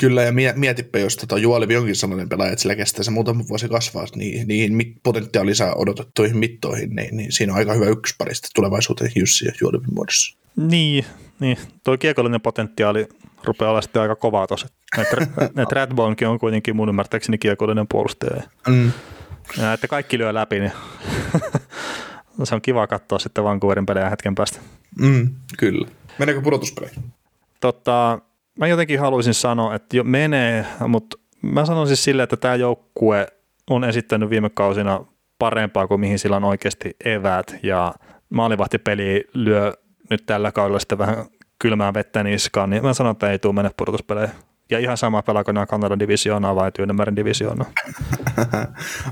Kyllä, 0.00 0.22
ja 0.22 0.32
mietipä, 0.56 0.98
jos 0.98 1.16
tota 1.16 1.38
Juolivi 1.38 1.76
onkin 1.76 1.96
sellainen 1.96 2.28
pelaaja, 2.28 2.52
että 2.52 2.62
sillä 2.62 2.76
kestää 2.76 3.04
se 3.04 3.10
muutama 3.10 3.44
vuosi 3.48 3.68
kasvaa 3.68 4.06
niin, 4.14 4.48
niihin 4.48 5.00
potentiaalisia 5.02 5.74
odotettuihin 5.74 6.36
mittoihin, 6.36 6.96
niin, 6.96 7.16
niin, 7.16 7.32
siinä 7.32 7.52
on 7.52 7.58
aika 7.58 7.74
hyvä 7.74 7.86
ykköspari 7.86 8.32
tulevaisuuteen 8.54 9.12
Jussi 9.14 9.46
ja 9.46 9.52
Juolivin 9.60 9.94
muodossa. 9.94 10.36
Niin, 10.56 11.04
niin. 11.42 11.58
tuo 11.84 11.98
kiekollinen 11.98 12.40
potentiaali 12.40 13.08
rupeaa 13.44 13.70
olla 13.70 13.82
sitten 13.82 14.02
aika 14.02 14.16
kovaa 14.16 14.46
tuossa. 14.46 14.68
Että 14.98 15.16
Radbonkin 15.76 16.28
on 16.28 16.38
kuitenkin 16.38 16.76
mun 16.76 16.88
ymmärtääkseni 16.88 17.38
kiekollinen 17.38 17.86
puolustaja. 17.88 18.42
Mm. 18.68 18.92
Ja 19.58 19.72
että 19.72 19.88
kaikki 19.88 20.18
lyö 20.18 20.34
läpi, 20.34 20.60
niin 20.60 20.72
se 22.44 22.54
on 22.54 22.62
kiva 22.62 22.86
katsoa 22.86 23.18
sitten 23.18 23.44
Vancouverin 23.44 23.86
pelejä 23.86 24.10
hetken 24.10 24.34
päästä. 24.34 24.60
Mm, 25.00 25.30
kyllä. 25.58 25.88
Meneekö 26.18 26.40
pudotuspeleihin? 26.40 27.02
Totta, 27.60 28.18
mä 28.58 28.66
jotenkin 28.66 29.00
haluaisin 29.00 29.34
sanoa, 29.34 29.74
että 29.74 29.96
jo 29.96 30.04
menee, 30.04 30.66
mutta 30.88 31.18
mä 31.42 31.66
sanon 31.66 31.86
siis 31.86 32.04
silleen, 32.04 32.24
että 32.24 32.36
tämä 32.36 32.54
joukkue 32.54 33.26
on 33.70 33.84
esittänyt 33.84 34.30
viime 34.30 34.50
kausina 34.50 35.04
parempaa 35.38 35.86
kuin 35.86 36.00
mihin 36.00 36.18
sillä 36.18 36.36
on 36.36 36.44
oikeasti 36.44 36.96
eväät 37.04 37.56
ja 37.62 37.94
maalivahtipeli 38.30 39.24
lyö 39.34 39.72
nyt 40.12 40.26
tällä 40.26 40.52
kaudella 40.52 40.78
sitten 40.78 40.98
vähän 40.98 41.26
kylmää 41.58 41.94
vettä 41.94 42.22
niskaan, 42.22 42.70
niin 42.70 42.82
mä 42.82 42.94
sanon, 42.94 43.12
että 43.12 43.30
ei 43.30 43.38
tule 43.38 43.54
mennä 43.54 43.70
pudotuspeleihin. 43.76 44.34
Ja 44.70 44.78
ihan 44.78 44.96
sama 44.96 45.22
pelaako 45.22 45.52
nämä 45.52 45.66
Kanadan 45.66 45.98
divisioonaa 45.98 46.54
vai 46.54 46.72
Tyynemeren 46.72 47.16
divisioonaa. 47.16 47.66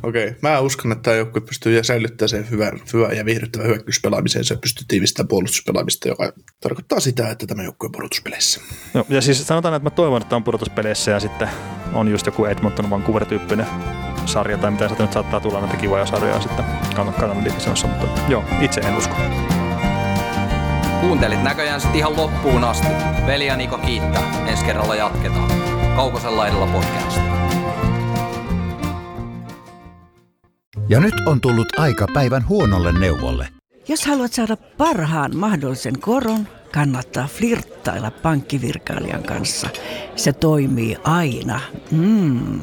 Okei, 0.02 0.28
okay. 0.28 0.38
mä 0.42 0.60
uskon, 0.60 0.92
että 0.92 1.02
tämä 1.02 1.16
joukkue 1.16 1.40
pystyy 1.40 1.84
säilyttämään 1.84 2.28
sen 2.28 2.50
hyvän, 2.50 2.80
hyvän 2.92 3.16
ja 3.16 3.24
viihdyttävän 3.24 3.66
hyökkäyspelaamiseen. 3.66 4.44
Se 4.44 4.56
pystyy 4.56 4.84
tiivistämään 4.88 5.28
puolustuspelaamista, 5.28 6.08
joka 6.08 6.32
tarkoittaa 6.60 7.00
sitä, 7.00 7.30
että 7.30 7.46
tämä 7.46 7.62
joukkue 7.62 7.86
on 7.86 7.92
pudotuspeleissä. 7.92 8.60
Joo, 8.94 9.06
ja 9.08 9.20
siis 9.20 9.46
sanotaan, 9.46 9.74
että 9.74 9.86
mä 9.86 9.90
toivon, 9.90 10.22
että 10.22 10.36
on 10.36 10.44
pudotuspeleissä 10.44 11.10
ja 11.10 11.20
sitten 11.20 11.48
on 11.92 12.08
just 12.08 12.26
joku 12.26 12.44
Edmonton 12.44 12.90
Vancouver-tyyppinen 12.90 13.66
sarja 14.26 14.58
tai 14.58 14.70
mitä 14.70 14.88
se 14.88 14.94
nyt 14.98 15.12
saattaa 15.12 15.40
tulla 15.40 15.60
näitä 15.60 15.76
kivoja 15.76 16.06
sarjoja 16.06 16.40
sitten 16.40 16.64
Kanadan 16.96 17.44
divisioonassa, 17.44 17.86
mutta 17.86 18.20
joo, 18.28 18.44
itse 18.60 18.80
en 18.80 18.96
usko. 18.96 19.16
Kuuntelit 21.00 21.42
näköjään 21.42 21.80
sitten 21.80 21.98
ihan 21.98 22.16
loppuun 22.16 22.64
asti. 22.64 22.86
Veli 23.26 23.46
ja 23.46 23.56
Niko 23.56 23.78
kiittää. 23.78 24.46
Ensi 24.46 24.64
kerralla 24.64 24.94
jatketaan. 24.94 25.50
Kaukosella 25.96 26.46
edellä 26.46 26.66
podcast. 26.66 27.20
Ja 30.88 31.00
nyt 31.00 31.14
on 31.26 31.40
tullut 31.40 31.78
aika 31.78 32.06
päivän 32.14 32.48
huonolle 32.48 32.98
neuvolle. 32.98 33.48
Jos 33.88 34.06
haluat 34.06 34.32
saada 34.32 34.56
parhaan 34.56 35.36
mahdollisen 35.36 36.00
koron, 36.00 36.48
kannattaa 36.72 37.26
flirttailla 37.26 38.10
pankkivirkailijan 38.10 39.22
kanssa. 39.22 39.68
Se 40.16 40.32
toimii 40.32 40.96
aina. 41.04 41.60
Mm. 41.90 42.60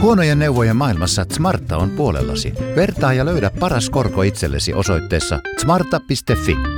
Huonojen 0.00 0.38
neuvojen 0.38 0.76
maailmassa 0.76 1.26
Smarta 1.32 1.76
on 1.76 1.90
puolellasi. 1.90 2.52
Vertaa 2.76 3.12
ja 3.12 3.24
löydä 3.24 3.50
paras 3.60 3.90
korko 3.90 4.22
itsellesi 4.22 4.74
osoitteessa 4.74 5.40
smarta.fi. 5.58 6.77